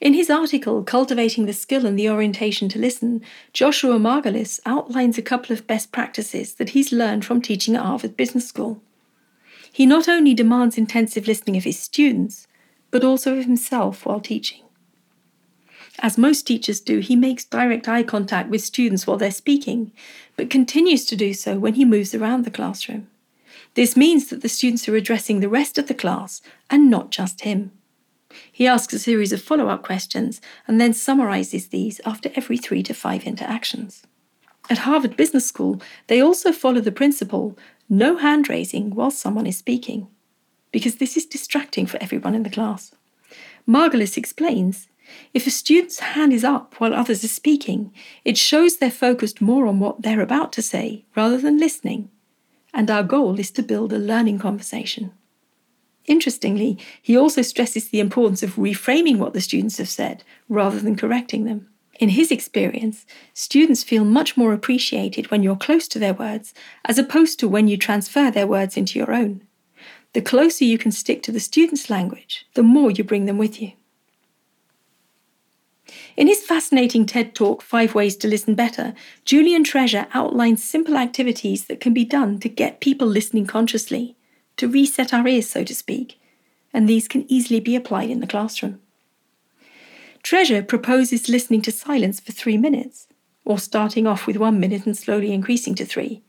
In 0.00 0.14
his 0.14 0.30
article, 0.30 0.82
Cultivating 0.82 1.46
the 1.46 1.52
Skill 1.52 1.86
and 1.86 1.98
the 1.98 2.08
Orientation 2.08 2.68
to 2.70 2.78
Listen, 2.78 3.22
Joshua 3.52 3.98
Margolis 3.98 4.58
outlines 4.66 5.18
a 5.18 5.22
couple 5.22 5.52
of 5.52 5.66
best 5.66 5.92
practices 5.92 6.54
that 6.54 6.70
he's 6.70 6.92
learned 6.92 7.24
from 7.24 7.42
teaching 7.42 7.76
at 7.76 7.82
Harvard 7.82 8.16
Business 8.16 8.48
School. 8.48 8.82
He 9.72 9.86
not 9.86 10.08
only 10.08 10.34
demands 10.34 10.78
intensive 10.78 11.26
listening 11.26 11.56
of 11.56 11.64
his 11.64 11.78
students, 11.78 12.46
but 12.90 13.04
also 13.04 13.36
of 13.36 13.44
himself 13.44 14.04
while 14.04 14.20
teaching. 14.20 14.64
As 15.98 16.16
most 16.16 16.46
teachers 16.46 16.80
do, 16.80 17.00
he 17.00 17.14
makes 17.14 17.44
direct 17.44 17.86
eye 17.86 18.02
contact 18.02 18.48
with 18.48 18.62
students 18.62 19.06
while 19.06 19.18
they're 19.18 19.30
speaking, 19.30 19.92
but 20.36 20.50
continues 20.50 21.04
to 21.06 21.16
do 21.16 21.34
so 21.34 21.58
when 21.58 21.74
he 21.74 21.84
moves 21.84 22.14
around 22.14 22.44
the 22.44 22.50
classroom. 22.50 23.08
This 23.74 23.96
means 23.96 24.28
that 24.28 24.40
the 24.40 24.48
students 24.48 24.88
are 24.88 24.96
addressing 24.96 25.40
the 25.40 25.48
rest 25.48 25.78
of 25.78 25.86
the 25.86 25.94
class 25.94 26.40
and 26.70 26.90
not 26.90 27.10
just 27.10 27.42
him. 27.42 27.72
He 28.50 28.66
asks 28.66 28.92
a 28.92 28.98
series 28.98 29.32
of 29.32 29.42
follow 29.42 29.68
up 29.68 29.82
questions 29.82 30.40
and 30.66 30.80
then 30.80 30.92
summarizes 30.92 31.68
these 31.68 32.00
after 32.04 32.30
every 32.34 32.56
three 32.56 32.82
to 32.84 32.94
five 32.94 33.24
interactions. 33.24 34.02
At 34.68 34.78
Harvard 34.78 35.16
Business 35.16 35.46
School, 35.46 35.80
they 36.06 36.20
also 36.20 36.52
follow 36.52 36.80
the 36.80 36.92
principle 36.92 37.58
no 37.88 38.16
hand 38.16 38.48
raising 38.48 38.94
while 38.94 39.10
someone 39.10 39.46
is 39.46 39.58
speaking, 39.58 40.06
because 40.70 40.96
this 40.96 41.16
is 41.16 41.26
distracting 41.26 41.86
for 41.86 42.00
everyone 42.00 42.36
in 42.36 42.44
the 42.44 42.50
class. 42.50 42.92
Margolis 43.66 44.16
explains 44.16 44.88
if 45.34 45.46
a 45.46 45.50
student's 45.50 45.98
hand 45.98 46.32
is 46.32 46.44
up 46.44 46.74
while 46.78 46.94
others 46.94 47.24
are 47.24 47.28
speaking, 47.28 47.92
it 48.24 48.38
shows 48.38 48.76
they're 48.76 48.92
focused 48.92 49.40
more 49.40 49.66
on 49.66 49.80
what 49.80 50.02
they're 50.02 50.20
about 50.20 50.52
to 50.52 50.62
say 50.62 51.04
rather 51.16 51.36
than 51.36 51.58
listening. 51.58 52.08
And 52.72 52.88
our 52.90 53.02
goal 53.02 53.40
is 53.40 53.50
to 53.52 53.62
build 53.62 53.92
a 53.92 53.98
learning 53.98 54.38
conversation. 54.38 55.12
Interestingly, 56.06 56.78
he 57.00 57.16
also 57.16 57.42
stresses 57.42 57.88
the 57.88 58.00
importance 58.00 58.42
of 58.42 58.56
reframing 58.56 59.18
what 59.18 59.32
the 59.32 59.40
students 59.40 59.78
have 59.78 59.88
said 59.88 60.24
rather 60.48 60.80
than 60.80 60.96
correcting 60.96 61.44
them. 61.44 61.68
In 62.00 62.08
his 62.08 62.30
experience, 62.30 63.04
students 63.34 63.84
feel 63.84 64.04
much 64.04 64.36
more 64.36 64.54
appreciated 64.54 65.30
when 65.30 65.42
you're 65.42 65.56
close 65.56 65.86
to 65.88 65.98
their 65.98 66.14
words 66.14 66.54
as 66.86 66.98
opposed 66.98 67.38
to 67.40 67.48
when 67.48 67.68
you 67.68 67.76
transfer 67.76 68.30
their 68.30 68.46
words 68.46 68.76
into 68.76 68.98
your 68.98 69.12
own. 69.12 69.42
The 70.14 70.22
closer 70.22 70.64
you 70.64 70.78
can 70.78 70.92
stick 70.92 71.22
to 71.24 71.32
the 71.32 71.38
student's 71.38 71.90
language, 71.90 72.46
the 72.54 72.62
more 72.62 72.90
you 72.90 73.04
bring 73.04 73.26
them 73.26 73.38
with 73.38 73.60
you. 73.60 73.72
In 76.16 76.26
his 76.26 76.42
fascinating 76.42 77.04
TED 77.04 77.34
talk, 77.34 77.62
Five 77.62 77.94
Ways 77.94 78.16
to 78.16 78.28
Listen 78.28 78.54
Better, 78.54 78.94
Julian 79.24 79.62
Treasure 79.62 80.06
outlines 80.14 80.64
simple 80.64 80.96
activities 80.96 81.66
that 81.66 81.80
can 81.80 81.92
be 81.92 82.04
done 82.04 82.38
to 82.40 82.48
get 82.48 82.80
people 82.80 83.06
listening 83.06 83.46
consciously, 83.46 84.16
to 84.60 84.68
reset 84.68 85.14
our 85.14 85.26
ears, 85.26 85.48
so 85.48 85.64
to 85.64 85.74
speak, 85.74 86.20
and 86.70 86.86
these 86.86 87.08
can 87.08 87.24
easily 87.32 87.60
be 87.60 87.74
applied 87.74 88.10
in 88.10 88.20
the 88.20 88.26
classroom. 88.26 88.78
Treasure 90.22 90.62
proposes 90.62 91.30
listening 91.30 91.62
to 91.62 91.72
silence 91.72 92.20
for 92.20 92.32
three 92.32 92.58
minutes, 92.58 93.08
or 93.46 93.58
starting 93.58 94.06
off 94.06 94.26
with 94.26 94.36
one 94.36 94.60
minute 94.60 94.84
and 94.84 94.94
slowly 94.94 95.32
increasing 95.32 95.74
to 95.76 95.86
three. 95.86 96.22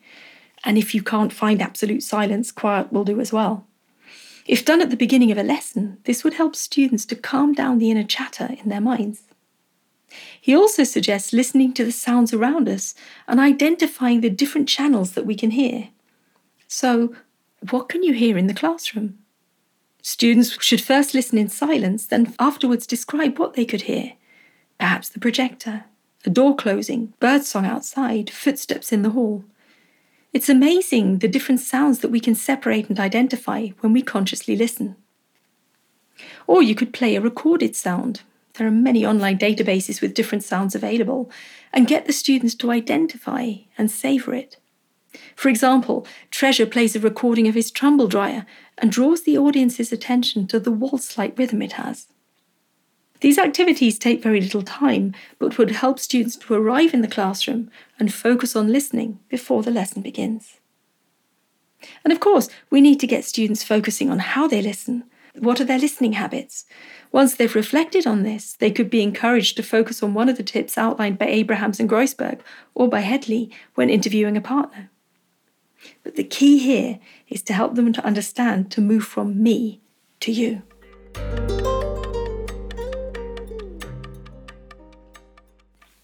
And 0.63 0.77
if 0.77 0.95
you 0.95 1.03
can't 1.03 1.33
find 1.33 1.61
absolute 1.61 2.03
silence, 2.03 2.53
quiet 2.53 2.93
will 2.93 3.03
do 3.03 3.19
as 3.19 3.33
well. 3.33 3.67
If 4.47 4.63
done 4.63 4.81
at 4.81 4.91
the 4.91 4.95
beginning 4.95 5.33
of 5.33 5.37
a 5.37 5.43
lesson, 5.43 5.97
this 6.05 6.23
would 6.23 6.35
help 6.35 6.55
students 6.55 7.05
to 7.07 7.17
calm 7.17 7.51
down 7.51 7.79
the 7.79 7.91
inner 7.91 8.05
chatter 8.05 8.55
in 8.63 8.69
their 8.69 8.79
minds. 8.79 9.23
He 10.39 10.55
also 10.55 10.85
suggests 10.85 11.33
listening 11.33 11.73
to 11.73 11.83
the 11.83 11.91
sounds 11.91 12.33
around 12.33 12.69
us 12.69 12.95
and 13.27 13.41
identifying 13.41 14.21
the 14.21 14.29
different 14.29 14.69
channels 14.69 15.11
that 15.11 15.25
we 15.25 15.35
can 15.35 15.51
hear. 15.51 15.89
So, 16.69 17.13
what 17.69 17.89
can 17.89 18.03
you 18.03 18.13
hear 18.13 18.37
in 18.37 18.47
the 18.47 18.53
classroom? 18.53 19.19
Students 20.01 20.61
should 20.63 20.81
first 20.81 21.13
listen 21.13 21.37
in 21.37 21.49
silence, 21.49 22.07
then 22.07 22.33
afterwards 22.39 22.87
describe 22.87 23.37
what 23.37 23.53
they 23.53 23.65
could 23.65 23.83
hear. 23.83 24.13
Perhaps 24.79 25.09
the 25.09 25.19
projector, 25.19 25.85
a 26.25 26.29
door 26.29 26.55
closing, 26.55 27.13
birdsong 27.19 27.65
outside, 27.65 28.29
footsteps 28.31 28.91
in 28.91 29.03
the 29.03 29.11
hall. 29.11 29.45
It's 30.33 30.49
amazing 30.49 31.19
the 31.19 31.27
different 31.27 31.61
sounds 31.61 31.99
that 31.99 32.09
we 32.09 32.19
can 32.19 32.35
separate 32.35 32.89
and 32.89 32.99
identify 32.99 33.67
when 33.81 33.93
we 33.93 34.01
consciously 34.01 34.55
listen. 34.55 34.95
Or 36.47 36.63
you 36.63 36.73
could 36.73 36.93
play 36.93 37.15
a 37.15 37.21
recorded 37.21 37.75
sound, 37.75 38.21
there 38.55 38.67
are 38.67 38.71
many 38.71 39.05
online 39.05 39.37
databases 39.37 40.01
with 40.01 40.13
different 40.13 40.43
sounds 40.43 40.75
available, 40.75 41.31
and 41.73 41.87
get 41.87 42.05
the 42.05 42.13
students 42.13 42.55
to 42.55 42.71
identify 42.71 43.53
and 43.77 43.89
savour 43.89 44.33
it. 44.33 44.57
For 45.35 45.49
example, 45.49 46.05
Treasure 46.29 46.65
plays 46.65 46.95
a 46.95 46.99
recording 46.99 47.47
of 47.47 47.55
his 47.55 47.71
tumble 47.71 48.07
dryer 48.07 48.45
and 48.77 48.91
draws 48.91 49.23
the 49.23 49.37
audience's 49.37 49.91
attention 49.91 50.47
to 50.47 50.59
the 50.59 50.71
waltz 50.71 51.17
like 51.17 51.37
rhythm 51.37 51.61
it 51.61 51.73
has. 51.73 52.07
These 53.21 53.37
activities 53.37 53.99
take 53.99 54.23
very 54.23 54.41
little 54.41 54.63
time, 54.63 55.13
but 55.37 55.57
would 55.57 55.71
help 55.71 55.99
students 55.99 56.35
to 56.37 56.53
arrive 56.55 56.93
in 56.93 57.01
the 57.01 57.07
classroom 57.07 57.69
and 57.99 58.11
focus 58.11 58.55
on 58.55 58.71
listening 58.71 59.19
before 59.29 59.61
the 59.61 59.69
lesson 59.69 60.01
begins. 60.01 60.59
And 62.03 62.11
of 62.11 62.19
course, 62.19 62.49
we 62.69 62.81
need 62.81 62.99
to 62.99 63.07
get 63.07 63.25
students 63.25 63.63
focusing 63.63 64.09
on 64.09 64.19
how 64.19 64.47
they 64.47 64.61
listen. 64.61 65.03
What 65.37 65.61
are 65.61 65.65
their 65.65 65.79
listening 65.79 66.13
habits? 66.13 66.65
Once 67.11 67.35
they've 67.35 67.55
reflected 67.55 68.07
on 68.07 68.23
this, 68.23 68.53
they 68.53 68.71
could 68.71 68.89
be 68.89 69.03
encouraged 69.03 69.55
to 69.57 69.63
focus 69.63 70.01
on 70.01 70.13
one 70.13 70.27
of 70.27 70.37
the 70.37 70.43
tips 70.43 70.77
outlined 70.77 71.17
by 71.19 71.27
Abrahams 71.27 71.79
and 71.79 71.89
Groysberg 71.89 72.39
or 72.73 72.89
by 72.89 73.01
Headlee 73.01 73.51
when 73.75 73.89
interviewing 73.89 74.35
a 74.35 74.41
partner. 74.41 74.89
But 76.03 76.15
the 76.15 76.23
key 76.23 76.57
here 76.59 76.99
is 77.27 77.41
to 77.43 77.53
help 77.53 77.75
them 77.75 77.93
to 77.93 78.05
understand 78.05 78.71
to 78.71 78.81
move 78.81 79.03
from 79.03 79.41
me 79.41 79.81
to 80.21 80.31
you. 80.31 80.61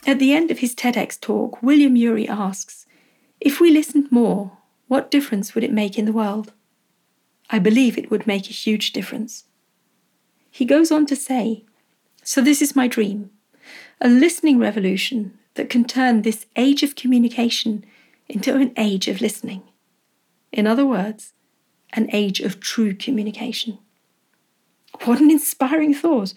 At 0.06 0.20
the 0.20 0.34
end 0.34 0.52
of 0.52 0.60
his 0.60 0.74
TEDx 0.74 1.20
talk, 1.20 1.62
William 1.62 1.96
Ury 1.96 2.28
asks 2.28 2.86
If 3.42 3.60
we 3.60 3.72
listened 3.72 4.12
more, 4.12 4.58
what 4.88 5.12
difference 5.12 5.54
would 5.54 5.66
it 5.66 5.74
make 5.74 5.98
in 5.98 6.06
the 6.06 6.14
world? 6.14 6.54
I 7.50 7.60
believe 7.60 7.98
it 7.98 8.10
would 8.10 8.26
make 8.26 8.50
a 8.50 8.54
huge 8.54 8.94
difference. 8.94 9.44
He 10.50 10.66
goes 10.66 10.92
on 10.92 11.06
to 11.08 11.16
say 11.16 11.66
So, 12.24 12.42
this 12.42 12.62
is 12.62 12.76
my 12.76 12.88
dream 12.88 13.32
a 14.00 14.08
listening 14.08 14.60
revolution 14.60 15.38
that 15.56 15.70
can 15.70 15.84
turn 15.84 16.22
this 16.22 16.46
age 16.56 16.84
of 16.84 16.96
communication 16.96 17.84
into 18.30 18.56
an 18.56 18.72
age 18.78 19.08
of 19.08 19.22
listening. 19.22 19.64
In 20.52 20.68
other 20.68 20.86
words, 20.86 21.34
an 21.94 22.10
age 22.12 22.40
of 22.40 22.60
true 22.60 22.94
communication. 22.94 23.80
What 25.04 25.20
an 25.20 25.32
inspiring 25.32 25.94
thought! 25.94 26.34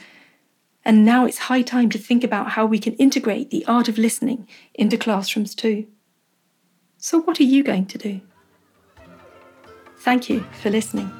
And 0.84 1.04
now 1.04 1.26
it's 1.26 1.38
high 1.38 1.62
time 1.62 1.90
to 1.90 1.98
think 1.98 2.24
about 2.24 2.52
how 2.52 2.64
we 2.66 2.78
can 2.78 2.94
integrate 2.94 3.50
the 3.50 3.64
art 3.66 3.88
of 3.88 3.98
listening 3.98 4.48
into 4.74 4.96
classrooms 4.96 5.54
too. 5.54 5.86
So, 6.96 7.20
what 7.20 7.40
are 7.40 7.44
you 7.44 7.62
going 7.62 7.86
to 7.86 7.98
do? 7.98 8.20
Thank 9.98 10.30
you 10.30 10.44
for 10.62 10.70
listening. 10.70 11.10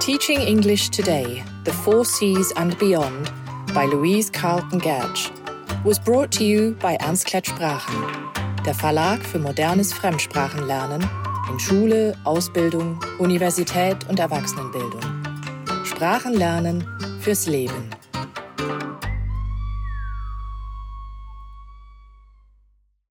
Teaching 0.00 0.40
English 0.40 0.88
Today, 0.88 1.44
The 1.64 1.72
Four 1.72 2.04
Cs 2.04 2.52
and 2.56 2.78
Beyond 2.78 3.30
by 3.72 3.84
Louise 3.84 4.30
Carlton 4.30 4.80
Gertsch 4.80 5.30
was 5.84 5.98
brought 5.98 6.32
to 6.32 6.44
you 6.44 6.72
by 6.80 6.96
Ernst 7.00 7.26
Klett 7.26 7.44
Sprachen, 7.44 8.41
der 8.66 8.74
Verlag 8.74 9.24
für 9.24 9.38
modernes 9.38 9.92
Fremdsprachenlernen 9.92 11.08
in 11.50 11.58
Schule, 11.58 12.16
Ausbildung, 12.24 13.00
Universität 13.18 14.08
und 14.08 14.20
Erwachsenenbildung. 14.20 15.00
Sprachenlernen 15.84 16.86
fürs 17.20 17.46
Leben. 17.46 17.90